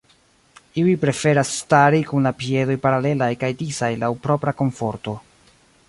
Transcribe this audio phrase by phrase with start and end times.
[0.83, 5.17] Iuj preferas stari kun la piedoj paralelaj kaj disaj laŭ propra komforto.